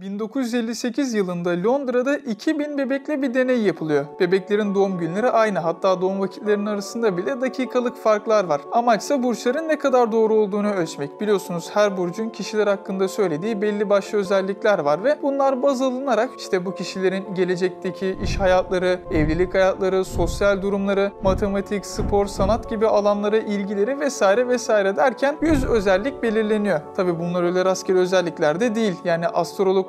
1958 0.00 1.14
yılında 1.14 1.50
Londra'da 1.50 2.16
2000 2.16 2.78
bebekle 2.78 3.22
bir 3.22 3.34
deney 3.34 3.62
yapılıyor. 3.62 4.04
Bebeklerin 4.20 4.74
doğum 4.74 4.98
günleri 4.98 5.30
aynı 5.30 5.58
hatta 5.58 6.00
doğum 6.00 6.20
vakitlerinin 6.20 6.66
arasında 6.66 7.16
bile 7.16 7.40
dakikalık 7.40 7.96
farklar 7.96 8.44
var. 8.44 8.60
Amaçsa 8.72 9.22
burçların 9.22 9.68
ne 9.68 9.78
kadar 9.78 10.12
doğru 10.12 10.34
olduğunu 10.34 10.72
ölçmek. 10.72 11.20
Biliyorsunuz 11.20 11.70
her 11.74 11.96
burcun 11.96 12.28
kişiler 12.28 12.66
hakkında 12.66 13.08
söylediği 13.08 13.62
belli 13.62 13.90
başlı 13.90 14.18
özellikler 14.18 14.78
var 14.78 15.04
ve 15.04 15.18
bunlar 15.22 15.62
baz 15.62 15.82
alınarak 15.82 16.30
işte 16.38 16.64
bu 16.64 16.74
kişilerin 16.74 17.34
gelecekteki 17.34 18.16
iş 18.22 18.40
hayatları, 18.40 19.00
evlilik 19.10 19.54
hayatları, 19.54 20.04
sosyal 20.04 20.62
durumları, 20.62 21.12
matematik, 21.22 21.86
spor, 21.86 22.26
sanat 22.26 22.70
gibi 22.70 22.86
alanlara 22.86 23.38
ilgileri 23.38 24.00
vesaire 24.00 24.48
vesaire 24.48 24.96
derken 24.96 25.36
100 25.42 25.64
özellik 25.64 26.22
belirleniyor. 26.22 26.80
Tabi 26.96 27.18
bunlar 27.18 27.42
öyle 27.42 27.64
rastgele 27.64 27.98
özellikler 27.98 28.60
de 28.60 28.74
değil. 28.74 28.94
Yani 29.04 29.28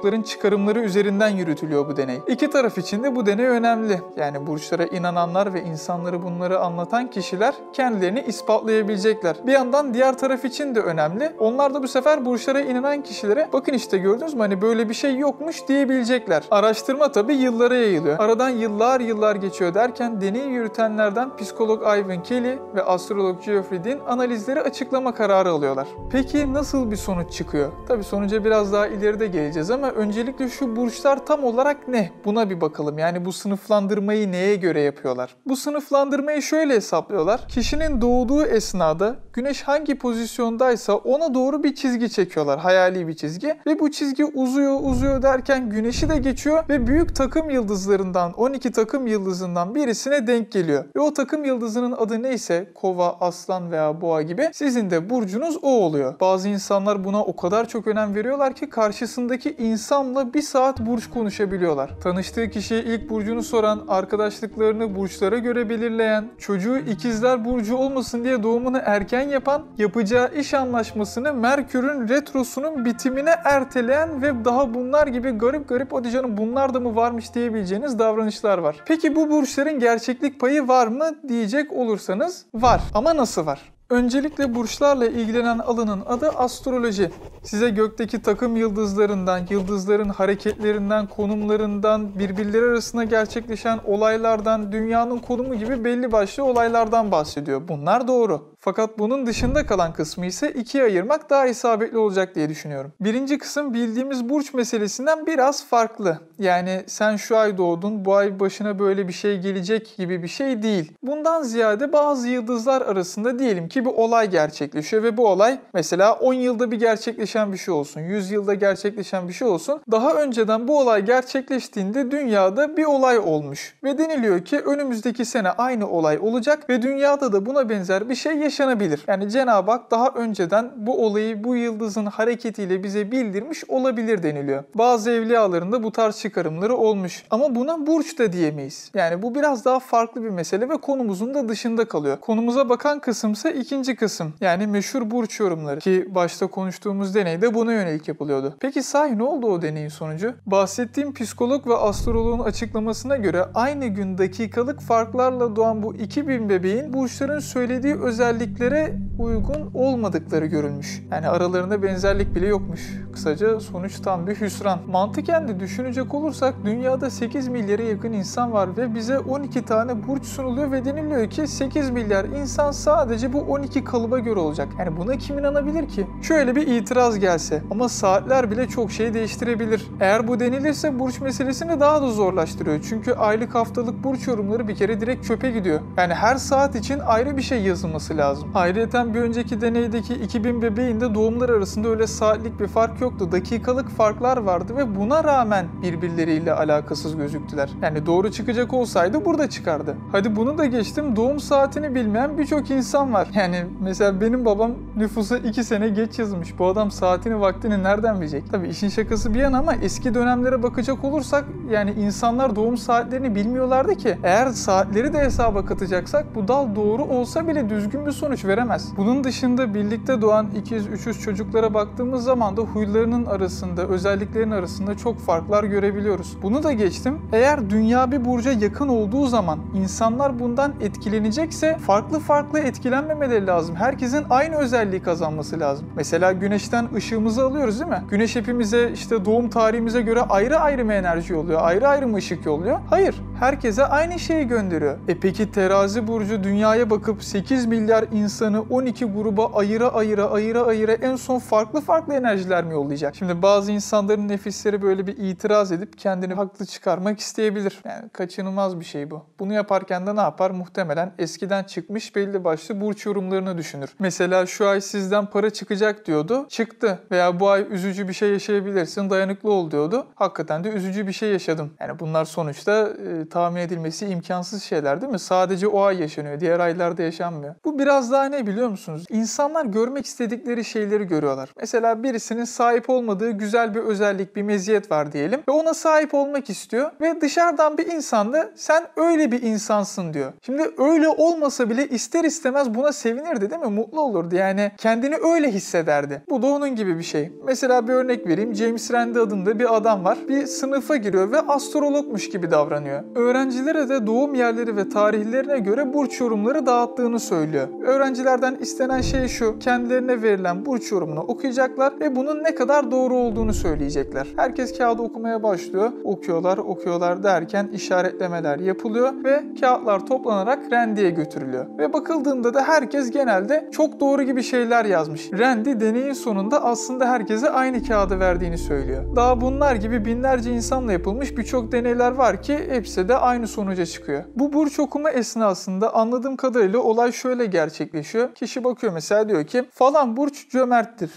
astrologların 0.02 0.22
çıkarımları 0.22 0.80
üzerinden 0.80 1.30
yürütülüyor 1.30 1.88
bu 1.88 1.98
deney. 1.98 2.22
İki 2.28 2.50
taraf 2.50 2.78
için 2.78 3.04
de 3.04 3.16
bu 3.16 3.26
deney 3.26 3.46
önemli. 3.46 4.02
Yani 4.18 4.48
burçlara 4.48 4.86
inananlar 4.86 5.54
ve 5.54 5.64
insanları 5.64 6.24
bunları 6.24 6.60
anlatan 6.60 7.10
kişiler 7.10 7.54
kendilerini 7.74 8.22
ispatlayabilecekler. 8.22 9.36
Bir 9.46 9.52
yandan 9.52 9.94
diğer 9.94 10.18
taraf 10.18 10.46
için 10.46 10.76
de 10.76 10.80
önemli. 10.80 11.32
Onlar 11.40 11.74
da 11.74 11.84
bu 11.84 11.88
sefer 11.88 12.26
burçlara 12.26 12.62
inanan 12.62 13.02
kişilere 13.02 13.50
bakın 13.54 13.74
işte 13.74 13.98
gördünüz 13.98 14.34
mü 14.34 14.40
hani 14.40 14.62
böyle 14.62 14.90
bir 14.90 14.94
şey 14.94 15.18
yokmuş 15.18 15.68
diyebilecekler. 15.68 16.44
Araştırma 16.52 17.12
tabi 17.12 17.34
yıllara 17.34 17.76
yayılıyor. 17.76 18.20
Aradan 18.20 18.50
yıllar 18.50 19.00
yıllar 19.00 19.36
geçiyor 19.36 19.74
derken 19.74 20.22
deneyi 20.22 20.50
yürütenlerden 20.50 21.38
psikolog 21.38 21.82
Ivan 21.82 22.24
Kelly 22.24 22.58
ve 22.76 22.84
astrolog 22.84 23.46
Geoffrey 23.46 23.84
Dean 23.84 24.00
analizleri 24.08 24.62
açıklama 24.62 25.14
kararı 25.14 25.50
alıyorlar. 25.50 25.88
Peki 26.12 26.54
nasıl 26.54 26.92
bir 26.92 26.96
sonuç 26.96 27.32
çıkıyor? 27.32 27.72
Tabi 27.88 28.04
sonuca 28.04 28.46
biraz 28.46 28.74
daha 28.74 28.88
ileride 28.88 29.28
geleceğiz 29.28 29.72
ama 29.72 29.91
öncelikle 29.92 30.50
şu 30.50 30.76
burçlar 30.76 31.26
tam 31.26 31.44
olarak 31.44 31.88
ne? 31.88 32.12
Buna 32.26 32.50
bir 32.50 32.62
bakalım. 32.62 32.98
Yani 32.98 33.26
bu 33.26 33.34
sınıflandırmayı 33.34 34.32
neye 34.32 34.56
göre 34.56 34.82
yapıyorlar? 34.82 35.36
Bu 35.46 35.56
sınıflandırmayı 35.56 36.42
şöyle 36.42 36.76
hesaplıyorlar. 36.76 37.48
Kişinin 37.48 38.02
doğduğu 38.02 38.46
esnada 38.46 39.16
güneş 39.34 39.62
hangi 39.62 39.98
pozisyondaysa 39.98 40.96
ona 40.96 41.34
doğru 41.34 41.64
bir 41.64 41.76
çizgi 41.76 42.10
çekiyorlar. 42.10 42.60
Hayali 42.60 43.08
bir 43.08 43.14
çizgi. 43.14 43.56
Ve 43.68 43.80
bu 43.80 43.92
çizgi 43.92 44.26
uzuyor 44.26 44.80
uzuyor 44.84 45.22
derken 45.22 45.70
güneşi 45.70 46.10
de 46.10 46.18
geçiyor 46.18 46.64
ve 46.70 46.88
büyük 46.88 47.16
takım 47.16 47.50
yıldızlarından 47.50 48.34
12 48.34 48.72
takım 48.72 49.08
yıldızından 49.08 49.76
birisine 49.76 50.28
denk 50.28 50.52
geliyor. 50.52 50.86
Ve 50.96 51.00
o 51.00 51.14
takım 51.14 51.46
yıldızının 51.46 51.92
adı 51.92 52.24
neyse 52.24 52.72
kova, 52.76 53.18
aslan 53.20 53.72
veya 53.72 54.02
boğa 54.02 54.22
gibi 54.22 54.50
sizin 54.54 54.90
de 54.90 55.10
burcunuz 55.10 55.58
o 55.62 55.68
oluyor. 55.68 56.20
Bazı 56.20 56.50
insanlar 56.50 57.04
buna 57.04 57.24
o 57.24 57.36
kadar 57.36 57.68
çok 57.68 57.88
önem 57.88 58.16
veriyorlar 58.16 58.54
ki 58.54 58.70
karşısındaki 58.70 59.50
insanla 59.82 60.34
bir 60.34 60.42
saat 60.42 60.80
burç 60.80 61.10
konuşabiliyorlar. 61.10 61.92
Tanıştığı 62.04 62.50
kişiye 62.50 62.84
ilk 62.84 63.10
burcunu 63.10 63.44
soran, 63.44 63.86
arkadaşlıklarını 63.88 64.96
burçlara 64.96 65.38
göre 65.38 65.70
belirleyen, 65.70 66.26
çocuğu 66.38 66.78
ikizler 66.78 67.46
burcu 67.46 67.76
olmasın 67.76 68.24
diye 68.24 68.44
doğumunu 68.44 68.78
erken 68.86 69.30
yapan, 69.30 69.66
yapacağı 69.78 70.34
iş 70.36 70.54
anlaşmasını 70.54 71.34
Merkür'ün 71.34 72.10
retrosunun 72.10 72.86
bitimine 72.86 73.36
erteleyen 73.44 74.22
ve 74.22 74.46
daha 74.46 74.74
bunlar 74.74 75.08
gibi 75.08 75.32
garip 75.32 75.70
garip 75.70 75.94
o 75.94 76.04
canım 76.04 76.38
bunlar 76.38 76.74
da 76.74 76.80
mı 76.80 76.96
varmış 76.96 77.36
diyebileceğiniz 77.36 78.00
davranışlar 78.00 78.58
var. 78.58 78.76
Peki 78.86 79.16
bu 79.16 79.30
burçların 79.30 79.80
gerçeklik 79.80 80.40
payı 80.40 80.68
var 80.68 80.88
mı 80.88 81.10
diyecek 81.28 81.74
olursanız 81.74 82.46
var. 82.54 82.82
Ama 82.94 83.18
nasıl 83.18 83.46
var? 83.46 83.62
Öncelikle 83.92 84.56
burçlarla 84.56 85.06
ilgilenen 85.08 85.60
alanın 85.60 86.02
adı 86.06 86.30
astroloji. 86.30 87.12
Size 87.44 87.70
gökteki 87.70 88.22
takım 88.22 88.56
yıldızlarından, 88.56 89.42
yıldızların 89.50 90.10
hareketlerinden, 90.10 91.08
konumlarından, 91.08 92.20
birbirleri 92.20 92.66
arasında 92.66 93.04
gerçekleşen 93.04 93.80
olaylardan, 93.86 94.72
dünyanın 94.72 95.18
konumu 95.18 95.56
gibi 95.56 95.84
belli 95.84 96.12
başlı 96.12 96.44
olaylardan 96.44 97.12
bahsediyor. 97.12 97.68
Bunlar 97.68 98.08
doğru. 98.08 98.51
Fakat 98.64 99.00
bunun 99.00 99.26
dışında 99.26 99.66
kalan 99.66 99.94
kısmı 99.94 100.26
ise 100.26 100.52
ikiye 100.52 100.84
ayırmak 100.84 101.30
daha 101.30 101.48
isabetli 101.48 101.98
olacak 101.98 102.36
diye 102.36 102.50
düşünüyorum. 102.50 102.94
Birinci 103.00 103.38
kısım 103.38 103.74
bildiğimiz 103.74 104.30
burç 104.30 104.54
meselesinden 104.54 105.26
biraz 105.26 105.66
farklı. 105.66 106.20
Yani 106.40 106.84
sen 106.88 107.16
şu 107.16 107.38
ay 107.38 107.58
doğdun, 107.58 108.06
bu 108.06 108.16
ay 108.16 108.40
başına 108.40 108.80
böyle 108.80 109.08
bir 109.08 109.14
şey 109.14 109.40
gelecek 109.40 109.94
gibi 109.98 110.24
bir 110.24 110.28
şey 110.28 110.64
değil. 110.64 110.92
Bundan 111.04 111.44
ziyade 111.44 111.94
bazı 111.94 112.28
yıldızlar 112.28 112.82
arasında 112.82 113.40
diyelim 113.40 113.70
ki 113.70 113.86
bir 113.86 113.90
olay 113.90 114.30
gerçekleşiyor 114.30 115.04
ve 115.04 115.18
bu 115.18 115.28
olay 115.28 115.60
mesela 115.74 116.14
10 116.14 116.34
yılda 116.34 116.72
bir 116.72 116.80
gerçekleşen 116.80 117.54
bir 117.54 117.58
şey 117.58 117.74
olsun, 117.74 118.02
100 118.02 118.32
yılda 118.32 118.54
gerçekleşen 118.54 119.28
bir 119.28 119.34
şey 119.34 119.48
olsun. 119.48 119.82
Daha 119.92 120.14
önceden 120.14 120.68
bu 120.68 120.80
olay 120.80 121.06
gerçekleştiğinde 121.06 122.12
dünyada 122.12 122.78
bir 122.78 122.86
olay 122.86 123.20
olmuş 123.20 123.76
ve 123.84 123.98
deniliyor 123.98 124.46
ki 124.46 124.60
önümüzdeki 124.60 125.26
sene 125.26 125.50
aynı 125.50 125.90
olay 125.90 126.20
olacak 126.22 126.70
ve 126.70 126.82
dünyada 126.82 127.34
da 127.34 127.46
buna 127.46 127.70
benzer 127.70 128.10
bir 128.10 128.16
şey 128.16 128.51
yaşanabilir. 128.52 129.04
Yani 129.08 129.30
Cenab-ı 129.30 129.72
Hak 129.72 129.92
daha 129.92 130.10
önceden 130.10 130.72
bu 130.76 131.06
olayı 131.06 131.44
bu 131.44 131.56
yıldızın 131.56 132.06
hareketiyle 132.06 132.84
bize 132.84 133.12
bildirmiş 133.12 133.64
olabilir 133.68 134.24
deniliyor. 134.24 134.64
Bazı 134.76 135.12
evliyalarında 135.12 135.84
bu 135.84 135.92
tarz 135.92 136.20
çıkarımları 136.20 136.76
olmuş. 136.76 137.24
Ama 137.30 137.56
buna 137.56 137.88
burç 137.88 138.20
da 138.20 138.34
diyemeyiz. 138.34 138.92
Yani 138.94 139.22
bu 139.22 139.36
biraz 139.36 139.66
daha 139.66 139.80
farklı 139.80 140.24
bir 140.24 140.30
mesele 140.30 140.70
ve 140.70 140.78
konumuzun 140.78 141.34
da 141.34 141.50
dışında 141.50 141.86
kalıyor. 141.86 142.20
Konumuza 142.20 142.70
bakan 142.70 143.00
kısımsa 143.00 143.50
ikinci 143.50 143.96
kısım. 143.96 144.34
Yani 144.42 144.68
meşhur 144.68 145.12
burç 145.12 145.40
yorumları 145.40 145.80
ki 145.80 146.08
başta 146.10 146.48
konuştuğumuz 146.48 147.16
deneyde 147.16 147.54
buna 147.54 147.74
yönelik 147.74 148.08
yapılıyordu. 148.08 148.56
Peki 148.60 148.84
sahi 148.84 149.18
ne 149.18 149.24
oldu 149.24 149.48
o 149.48 149.62
deneyin 149.62 149.90
sonucu? 149.90 150.34
Bahsettiğim 150.46 151.14
psikolog 151.14 151.68
ve 151.68 151.76
astrologun 151.76 152.40
açıklamasına 152.40 153.16
göre 153.16 153.46
aynı 153.56 153.88
gün 153.88 154.18
dakikalık 154.18 154.82
farklarla 154.82 155.56
doğan 155.56 155.84
bu 155.84 155.96
2000 155.96 156.50
bebeğin 156.50 156.94
burçların 156.94 157.40
söylediği 157.40 157.96
özelliklere 158.42 158.94
uygun 159.20 159.72
olmadıkları 159.74 160.46
görülmüş. 160.46 161.04
Yani 161.12 161.28
aralarında 161.28 161.84
benzerlik 161.84 162.36
bile 162.36 162.48
yokmuş. 162.48 162.82
Kısaca 163.14 163.60
sonuç 163.60 164.00
tam 164.00 164.28
bir 164.28 164.42
hüsran. 164.42 164.80
Mantıken 164.88 165.48
de 165.48 165.60
düşünecek 165.60 166.14
olursak 166.14 166.56
dünyada 166.66 167.10
8 167.10 167.48
milyara 167.48 167.82
yakın 167.82 168.14
insan 168.14 168.52
var 168.52 168.78
ve 168.78 168.96
bize 168.96 169.20
12 169.20 169.66
tane 169.66 170.08
burç 170.08 170.26
sunuluyor 170.26 170.72
ve 170.72 170.86
deniliyor 170.86 171.30
ki 171.30 171.48
8 171.48 171.90
milyar 171.90 172.26
insan 172.26 172.72
sadece 172.72 173.34
bu 173.34 173.40
12 173.40 173.84
kalıba 173.84 174.20
göre 174.20 174.40
olacak. 174.40 174.68
Yani 174.80 174.98
buna 174.98 175.18
kim 175.18 175.40
inanabilir 175.40 175.88
ki? 175.88 176.08
Şöyle 176.22 176.56
bir 176.56 176.68
itiraz 176.68 177.20
gelse 177.20 177.62
ama 177.72 177.90
saatler 177.90 178.52
bile 178.52 178.68
çok 178.68 178.92
şey 178.92 179.14
değiştirebilir. 179.14 179.88
Eğer 180.00 180.28
bu 180.28 180.40
denilirse 180.40 181.00
burç 181.00 181.22
meselesini 181.22 181.80
daha 181.80 182.02
da 182.02 182.08
zorlaştırıyor. 182.08 182.82
Çünkü 182.90 183.14
aylık 183.14 183.56
haftalık 183.56 184.04
burç 184.04 184.28
yorumları 184.28 184.68
bir 184.68 184.76
kere 184.76 185.02
direkt 185.02 185.26
çöpe 185.28 185.52
gidiyor. 185.52 185.80
Yani 185.98 186.14
her 186.14 186.36
saat 186.36 186.76
için 186.76 187.00
ayrı 187.00 187.38
bir 187.38 187.42
şey 187.42 187.62
yazılması 187.62 188.18
lazım. 188.18 188.31
Ayrıca 188.56 189.14
bir 189.14 189.22
önceki 189.22 189.62
deneydeki 189.62 190.14
2000 190.14 190.62
bebeğinde 190.62 191.16
doğumlar 191.16 191.50
arasında 191.50 191.88
öyle 191.88 192.08
saatlik 192.08 192.60
bir 192.60 192.68
fark 192.68 193.02
yoktu. 193.02 193.32
Dakikalık 193.32 193.90
farklar 193.90 194.38
vardı 194.38 194.78
ve 194.78 194.96
buna 194.96 195.24
rağmen 195.24 195.66
birbirleriyle 195.82 196.54
alakasız 196.54 197.16
gözüktüler. 197.16 197.70
Yani 197.82 198.06
doğru 198.06 198.32
çıkacak 198.32 198.74
olsaydı 198.74 199.26
burada 199.26 199.50
çıkardı. 199.50 199.96
Hadi 200.12 200.36
bunu 200.36 200.58
da 200.58 200.66
geçtim. 200.66 201.16
Doğum 201.16 201.40
saatini 201.40 201.96
bilmeyen 201.96 202.38
birçok 202.38 202.72
insan 202.72 203.14
var. 203.14 203.28
Yani 203.34 203.66
mesela 203.82 204.22
benim 204.22 204.46
babam 204.46 204.72
nüfusa 204.98 205.38
2 205.38 205.64
sene 205.64 205.90
geç 205.90 206.20
yazmış. 206.20 206.60
Bu 206.60 206.68
adam 206.68 206.92
saatini 206.92 207.40
vaktini 207.40 207.84
nereden 207.84 208.22
bilecek? 208.22 208.44
Tabii 208.52 208.68
işin 208.68 208.90
şakası 208.90 209.34
bir 209.34 209.40
yana 209.40 209.58
ama 209.58 209.74
eski 209.76 210.14
dönemlere 210.14 210.64
bakacak 210.64 211.04
olursak 211.04 211.46
yani 211.70 211.92
insanlar 211.92 212.56
doğum 212.56 212.78
saatlerini 212.78 213.36
bilmiyorlardı 213.36 213.96
ki. 213.96 214.18
Eğer 214.24 214.50
saatleri 214.50 215.14
de 215.14 215.20
hesaba 215.20 215.66
katacaksak 215.66 216.36
bu 216.36 216.48
dal 216.48 216.76
doğru 216.76 217.04
olsa 217.04 217.48
bile 217.48 217.70
düzgün 217.70 218.06
bir 218.06 218.12
sonuç 218.22 218.46
veremez. 218.46 218.92
Bunun 218.98 219.24
dışında 219.24 219.74
birlikte 219.74 220.22
doğan 220.22 220.48
ikiz, 220.56 220.88
üçüz 220.88 221.22
çocuklara 221.22 221.74
baktığımız 221.74 222.24
zaman 222.24 222.58
da 222.58 222.62
huylarının 222.62 223.26
arasında, 223.26 223.88
özelliklerin 223.88 224.52
arasında 224.52 224.98
çok 224.98 225.20
farklar 225.20 225.64
görebiliyoruz. 225.64 226.38
Bunu 226.42 226.64
da 226.64 226.72
geçtim. 226.72 227.20
Eğer 227.34 227.70
dünya 227.70 228.12
bir 228.12 228.26
burca 228.26 228.52
yakın 228.52 228.88
olduğu 228.88 229.28
zaman 229.28 229.60
insanlar 229.76 230.40
bundan 230.40 230.74
etkilenecekse 230.82 231.78
farklı 231.78 232.20
farklı 232.20 232.60
etkilenmemeleri 232.60 233.48
lazım. 233.48 233.76
Herkesin 233.76 234.26
aynı 234.30 234.56
özelliği 234.56 235.02
kazanması 235.02 235.60
lazım. 235.60 235.88
Mesela 235.96 236.32
güneşten 236.32 236.88
ışığımızı 236.96 237.44
alıyoruz 237.44 237.80
değil 237.80 237.92
mi? 237.92 238.04
Güneş 238.10 238.36
hepimize 238.36 238.92
işte 238.94 239.26
doğum 239.26 239.50
tarihimize 239.50 240.02
göre 240.02 240.22
ayrı 240.22 240.60
ayrı 240.60 240.86
mı 240.86 240.94
enerji 240.94 241.34
yolluyor? 241.34 241.60
Ayrı 241.64 241.88
ayrı 241.88 242.08
mı 242.08 242.18
ışık 242.18 242.46
yolluyor? 242.46 242.80
Hayır. 242.90 243.22
Herkese 243.42 243.86
aynı 243.86 244.20
şeyi 244.20 244.48
gönderiyor. 244.48 244.98
E 245.08 245.20
peki 245.20 245.52
terazi 245.52 246.08
burcu 246.08 246.44
dünyaya 246.44 246.90
bakıp 246.90 247.24
8 247.24 247.66
milyar 247.66 248.06
insanı 248.12 248.62
12 248.62 249.06
gruba 249.06 249.54
ayıra 249.54 249.88
ayıra 249.88 250.32
ayıra 250.32 250.62
ayıra 250.62 250.92
en 250.92 251.16
son 251.16 251.40
farklı 251.40 251.82
farklı 251.82 252.14
enerjiler 252.14 252.64
mi 252.64 252.74
yollayacak? 252.74 253.16
Şimdi 253.16 253.42
bazı 253.42 253.72
insanların 253.72 254.28
nefisleri 254.28 254.82
böyle 254.82 255.08
bir 255.08 255.18
itiraz 255.18 255.72
edip 255.72 255.98
kendini 255.98 256.34
haklı 256.34 256.66
çıkarmak 256.66 257.20
isteyebilir. 257.20 257.80
Yani 257.86 258.10
kaçınılmaz 258.10 258.80
bir 258.80 258.86
şey 258.86 259.12
bu. 259.12 259.26
Bunu 259.40 259.54
yaparken 259.54 260.08
de 260.08 260.16
ne 260.16 260.22
yapar? 260.22 260.52
Muhtemelen 260.52 261.14
eskiden 261.20 261.64
çıkmış 261.64 262.16
belli 262.16 262.44
başlı 262.44 262.82
burç 262.82 263.06
yorumlarını 263.06 263.58
düşünür. 263.58 263.90
Mesela 264.00 264.46
şu 264.46 264.68
ay 264.68 264.82
sizden 264.82 265.26
para 265.26 265.50
çıkacak 265.50 266.06
diyordu. 266.06 266.46
Çıktı. 266.50 267.00
Veya 267.12 267.40
bu 267.40 267.50
ay 267.50 267.66
üzücü 267.70 268.08
bir 268.08 268.14
şey 268.14 268.32
yaşayabilirsin 268.32 269.10
dayanıklı 269.10 269.52
ol 269.52 269.72
diyordu. 269.72 270.08
Hakikaten 270.16 270.64
de 270.64 270.70
üzücü 270.70 271.08
bir 271.08 271.14
şey 271.14 271.32
yaşadım. 271.32 271.74
Yani 271.80 272.00
bunlar 272.00 272.26
sonuçta 272.26 272.90
e, 272.90 273.31
tahmin 273.32 273.62
edilmesi 273.62 274.06
imkansız 274.06 274.64
şeyler 274.64 275.02
değil 275.02 275.12
mi? 275.12 275.20
Sadece 275.20 275.68
o 275.68 275.82
ay 275.82 276.02
yaşanıyor. 276.02 276.40
Diğer 276.40 276.60
aylarda 276.60 277.04
yaşanmıyor. 277.04 277.56
Bu 277.66 277.80
biraz 277.80 278.12
daha 278.12 278.26
ne 278.26 278.48
biliyor 278.48 278.70
musunuz? 278.70 279.06
İnsanlar 279.10 279.66
görmek 279.66 280.06
istedikleri 280.06 280.66
şeyleri 280.66 281.08
görüyorlar. 281.08 281.50
Mesela 281.60 282.04
birisinin 282.04 282.44
sahip 282.44 282.90
olmadığı 282.90 283.32
güzel 283.32 283.76
bir 283.76 283.80
özellik, 283.80 284.36
bir 284.36 284.42
meziyet 284.42 284.92
var 284.92 285.12
diyelim 285.12 285.44
ve 285.48 285.52
ona 285.52 285.74
sahip 285.74 286.14
olmak 286.14 286.50
istiyor 286.50 286.92
ve 287.02 287.22
dışarıdan 287.22 287.78
bir 287.78 287.86
insan 287.86 288.34
da 288.34 288.50
sen 288.56 288.84
öyle 288.98 289.32
bir 289.32 289.42
insansın 289.42 290.14
diyor. 290.14 290.34
Şimdi 290.42 290.72
öyle 290.78 291.08
olmasa 291.10 291.70
bile 291.70 291.88
ister 291.88 292.24
istemez 292.24 292.74
buna 292.74 292.92
sevinirdi 292.92 293.50
değil 293.50 293.62
mi? 293.62 293.70
Mutlu 293.70 294.02
olurdu. 294.02 294.36
Yani 294.36 294.72
kendini 294.78 295.16
öyle 295.16 295.52
hissederdi. 295.52 296.22
Bu 296.30 296.42
da 296.42 296.48
onun 296.48 296.76
gibi 296.76 296.98
bir 296.98 297.04
şey. 297.04 297.32
Mesela 297.46 297.88
bir 297.88 297.94
örnek 297.94 298.28
vereyim. 298.28 298.56
James 298.56 298.92
Randi 298.92 299.20
adında 299.20 299.60
bir 299.60 299.76
adam 299.76 300.06
var. 300.06 300.18
Bir 300.30 300.46
sınıfa 300.46 300.96
giriyor 300.96 301.32
ve 301.32 301.40
astrologmuş 301.40 302.30
gibi 302.30 302.52
davranıyor. 302.52 303.04
Öğrencilere 303.22 303.90
de 303.90 304.08
doğum 304.08 304.36
yerleri 304.36 304.78
ve 304.78 304.90
tarihlerine 304.90 305.60
göre 305.60 305.94
burç 305.94 306.20
yorumları 306.22 306.66
dağıttığını 306.66 307.20
söylüyor. 307.20 307.68
Öğrencilerden 307.84 308.56
istenen 308.56 309.02
şey 309.02 309.28
şu. 309.28 309.60
Kendilerine 309.60 310.22
verilen 310.22 310.66
burç 310.66 310.92
yorumunu 310.92 311.20
okuyacaklar 311.20 312.00
ve 312.00 312.16
bunun 312.16 312.44
ne 312.44 312.56
kadar 312.56 312.92
doğru 312.92 313.16
olduğunu 313.16 313.54
söyleyecekler. 313.54 314.28
Herkes 314.36 314.78
kağıdı 314.78 315.02
okumaya 315.02 315.44
başlıyor. 315.44 315.92
Okuyorlar, 316.04 316.58
okuyorlar 316.58 317.24
derken 317.24 317.68
işaretlemeler 317.74 318.60
yapılıyor 318.60 319.14
ve 319.24 319.44
kağıtlar 319.62 320.06
toplanarak 320.06 320.72
Randy'ye 320.72 321.10
götürülüyor. 321.10 321.66
Ve 321.78 321.94
bakıldığında 321.94 322.54
da 322.54 322.64
herkes 322.64 323.12
genelde 323.12 323.70
çok 323.72 324.00
doğru 324.00 324.24
gibi 324.24 324.44
şeyler 324.44 324.86
yazmış. 324.86 325.32
Randy 325.34 325.80
deneyin 325.80 326.14
sonunda 326.14 326.64
aslında 326.64 327.10
herkese 327.10 327.50
aynı 327.50 327.84
kağıdı 327.84 328.20
verdiğini 328.20 328.58
söylüyor. 328.58 329.16
Daha 329.16 329.42
bunlar 329.42 329.76
gibi 329.76 330.06
binlerce 330.06 330.52
insanla 330.52 330.92
yapılmış 330.92 331.38
birçok 331.38 331.72
deneyler 331.72 332.12
var 332.12 332.42
ki 332.42 332.60
hepsi 332.70 333.11
de 333.11 333.11
aynı 333.16 333.48
sonuca 333.48 333.86
çıkıyor. 333.86 334.24
Bu 334.36 334.54
burç 334.54 334.80
okuma 334.80 335.12
esnasında 335.12 335.96
anladığım 335.96 336.36
kadarıyla 336.36 336.80
olay 336.80 337.12
şöyle 337.12 337.46
gerçekleşiyor. 337.46 338.36
Kişi 338.36 338.64
bakıyor 338.64 338.94
mesela 338.94 339.30
diyor 339.30 339.48
ki 339.48 339.64
falan 339.72 340.18
burç 340.18 340.50
cömerttir. 340.50 341.12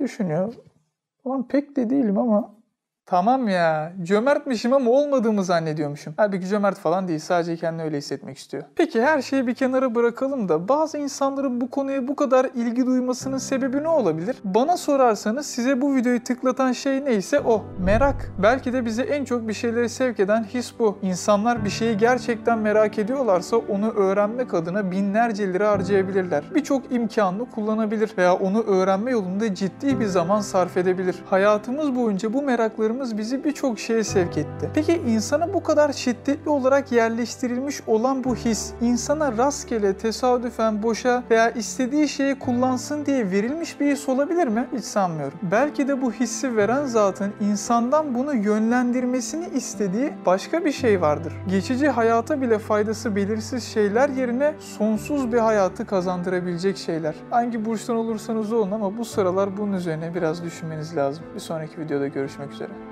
Düşünüyor. 0.00 0.54
Ulan 1.24 1.48
pek 1.48 1.76
de 1.76 1.90
değilim 1.90 2.18
ama 2.18 2.57
Tamam 3.10 3.48
ya. 3.48 3.92
Cömertmişim 4.02 4.72
ama 4.72 4.90
olmadığımı 4.90 5.44
zannediyormuşum. 5.44 6.14
Halbuki 6.16 6.46
cömert 6.46 6.78
falan 6.78 7.08
değil. 7.08 7.18
Sadece 7.18 7.56
kendini 7.56 7.82
öyle 7.82 7.96
hissetmek 7.96 8.38
istiyor. 8.38 8.62
Peki 8.76 9.02
her 9.02 9.22
şeyi 9.22 9.46
bir 9.46 9.54
kenara 9.54 9.94
bırakalım 9.94 10.48
da 10.48 10.68
bazı 10.68 10.98
insanların 10.98 11.60
bu 11.60 11.70
konuya 11.70 12.08
bu 12.08 12.16
kadar 12.16 12.44
ilgi 12.54 12.86
duymasının 12.86 13.38
sebebi 13.38 13.82
ne 13.82 13.88
olabilir? 13.88 14.36
Bana 14.44 14.76
sorarsanız 14.76 15.46
size 15.46 15.80
bu 15.80 15.94
videoyu 15.94 16.24
tıklatan 16.24 16.72
şey 16.72 17.04
neyse 17.04 17.40
o. 17.40 17.64
Merak. 17.78 18.32
Belki 18.42 18.72
de 18.72 18.84
bize 18.84 19.02
en 19.02 19.24
çok 19.24 19.48
bir 19.48 19.52
şeyleri 19.52 19.88
sevk 19.88 20.20
eden 20.20 20.44
his 20.44 20.72
bu. 20.78 20.98
İnsanlar 21.02 21.64
bir 21.64 21.70
şeyi 21.70 21.96
gerçekten 21.96 22.58
merak 22.58 22.98
ediyorlarsa 22.98 23.56
onu 23.56 23.90
öğrenmek 23.90 24.54
adına 24.54 24.90
binlerce 24.90 25.52
lira 25.52 25.70
harcayabilirler. 25.70 26.44
Birçok 26.54 26.92
imkanını 26.92 27.50
kullanabilir 27.50 28.10
veya 28.18 28.34
onu 28.34 28.62
öğrenme 28.62 29.10
yolunda 29.10 29.54
ciddi 29.54 30.00
bir 30.00 30.06
zaman 30.06 30.40
sarf 30.40 30.76
edebilir. 30.76 31.16
Hayatımız 31.30 31.96
boyunca 31.96 32.32
bu 32.32 32.42
meraklarımız 32.42 32.97
bizi 33.18 33.44
birçok 33.44 33.78
şeye 33.78 34.04
sevk 34.04 34.38
etti. 34.38 34.70
Peki 34.74 34.92
insana 34.92 35.54
bu 35.54 35.62
kadar 35.62 35.92
şiddetli 35.92 36.50
olarak 36.50 36.92
yerleştirilmiş 36.92 37.80
olan 37.86 38.24
bu 38.24 38.36
his, 38.36 38.72
insana 38.80 39.36
rastgele, 39.36 39.96
tesadüfen, 39.96 40.82
boşa 40.82 41.22
veya 41.30 41.50
istediği 41.50 42.08
şeyi 42.08 42.38
kullansın 42.38 43.06
diye 43.06 43.30
verilmiş 43.30 43.80
bir 43.80 43.92
his 43.92 44.08
olabilir 44.08 44.48
mi? 44.48 44.68
Hiç 44.76 44.84
sanmıyorum. 44.84 45.38
Belki 45.42 45.88
de 45.88 46.02
bu 46.02 46.12
hissi 46.12 46.56
veren 46.56 46.86
zatın 46.86 47.32
insandan 47.40 48.14
bunu 48.14 48.34
yönlendirmesini 48.34 49.48
istediği 49.48 50.12
başka 50.26 50.64
bir 50.64 50.72
şey 50.72 51.00
vardır. 51.00 51.32
Geçici 51.48 51.88
hayata 51.88 52.40
bile 52.40 52.58
faydası 52.58 53.16
belirsiz 53.16 53.64
şeyler 53.64 54.08
yerine 54.08 54.54
sonsuz 54.58 55.32
bir 55.32 55.38
hayatı 55.38 55.86
kazandırabilecek 55.86 56.76
şeyler. 56.76 57.14
Hangi 57.30 57.64
burçtan 57.64 57.96
olursanız 57.96 58.52
olun 58.52 58.70
ama 58.70 58.98
bu 58.98 59.04
sıralar 59.04 59.56
bunun 59.56 59.72
üzerine 59.72 60.14
biraz 60.14 60.44
düşünmeniz 60.44 60.96
lazım. 60.96 61.24
Bir 61.34 61.40
sonraki 61.40 61.80
videoda 61.80 62.08
görüşmek 62.08 62.52
üzere. 62.52 62.87